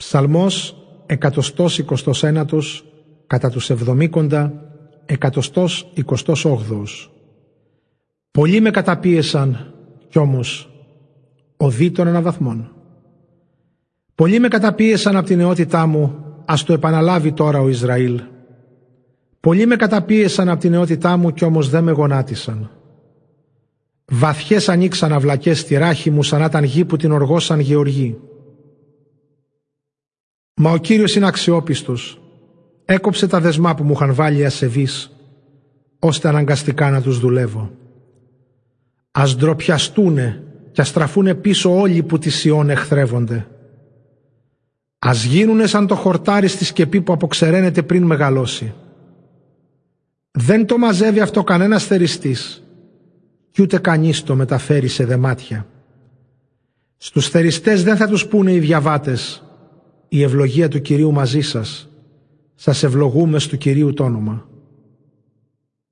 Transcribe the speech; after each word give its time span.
Ψαλμός 0.00 0.76
εκατοστός 1.06 1.78
εικοστός 1.78 2.22
ένατος 2.22 2.84
κατά 3.26 3.50
τους 3.50 3.70
εβδομήκοντα 3.70 4.52
εκατοστός 5.06 5.90
εικοστός 5.94 6.44
όγδοος. 6.44 7.12
Πολλοί 8.30 8.60
με 8.60 8.70
καταπίεσαν 8.70 9.74
κι 10.08 10.18
όμως 10.18 10.70
οδεί 11.56 11.90
των 11.90 12.08
αναβαθμών. 12.08 12.72
Πολλοί 14.14 14.38
με 14.38 14.48
καταπίεσαν 14.48 15.16
από 15.16 15.26
την 15.26 15.36
νεότητά 15.38 15.86
μου, 15.86 16.14
ας 16.44 16.64
το 16.64 16.72
επαναλάβει 16.72 17.32
τώρα 17.32 17.60
ο 17.60 17.68
Ισραήλ. 17.68 18.20
Πολλοί 19.40 19.66
με 19.66 19.76
καταπίεσαν 19.76 20.48
από 20.48 20.60
την 20.60 20.70
νεότητά 20.70 21.16
μου 21.16 21.32
κι 21.32 21.44
όμως 21.44 21.68
δεν 21.68 21.84
με 21.84 21.90
γονάτισαν. 21.90 22.70
Βαθιές 24.04 24.68
ανοίξαν 24.68 25.12
αυλακές 25.12 25.58
στη 25.58 25.74
ράχη 25.74 26.10
μου 26.10 26.22
σαν 26.22 26.40
να 26.40 26.44
ήταν 26.44 26.64
γη 26.64 26.84
που 26.84 26.96
την 26.96 27.12
οργώσαν 27.12 27.60
γεωργοί. 27.60 28.18
Μα 30.54 30.70
ο 30.70 30.76
Κύριος 30.76 31.14
είναι 31.14 31.26
αξιόπιστος. 31.26 32.20
Έκοψε 32.84 33.26
τα 33.26 33.40
δεσμά 33.40 33.74
που 33.74 33.84
μου 33.84 33.92
είχαν 33.92 34.14
βάλει 34.14 34.44
ασεβείς, 34.44 35.16
ώστε 35.98 36.28
αναγκαστικά 36.28 36.90
να 36.90 37.02
τους 37.02 37.18
δουλεύω. 37.18 37.70
Ας 39.10 39.36
ντροπιαστούνε 39.36 40.42
και 40.72 40.80
ας 40.80 40.88
στραφούνε 40.88 41.34
πίσω 41.34 41.80
όλοι 41.80 42.02
που 42.02 42.18
της 42.18 42.34
Σιών 42.34 42.70
εχθρεύονται. 42.70 43.46
Ας 44.98 45.24
γίνουνε 45.24 45.66
σαν 45.66 45.86
το 45.86 45.94
χορτάρι 45.94 46.48
στη 46.48 46.64
σκεπή 46.64 47.00
που 47.00 47.12
αποξεραίνεται 47.12 47.82
πριν 47.82 48.02
μεγαλώσει. 48.02 48.74
Δεν 50.30 50.66
το 50.66 50.78
μαζεύει 50.78 51.20
αυτό 51.20 51.44
κανένας 51.44 51.84
θεριστής 51.84 52.64
κι 53.50 53.62
ούτε 53.62 53.78
κανείς 53.78 54.22
το 54.22 54.34
μεταφέρει 54.34 54.88
σε 54.88 55.04
δεμάτια. 55.04 55.66
Στους 56.96 57.28
θεριστές 57.28 57.82
δεν 57.82 57.96
θα 57.96 58.08
τους 58.08 58.26
πούνε 58.26 58.52
οι 58.52 58.58
διαβάτες 58.58 59.44
η 60.12 60.22
ευλογία 60.22 60.68
του 60.68 60.80
Κυρίου 60.80 61.12
μαζί 61.12 61.40
σας. 61.40 61.88
Σας 62.54 62.82
ευλογούμε 62.82 63.38
στο 63.38 63.56
Κυρίου 63.56 63.92
το 63.92 64.04
όνομα. 64.04 64.49